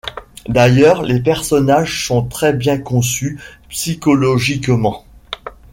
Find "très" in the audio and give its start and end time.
2.25-2.53